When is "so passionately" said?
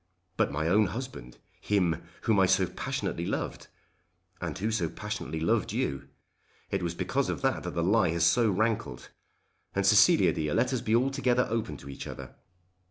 2.47-3.27, 4.71-5.39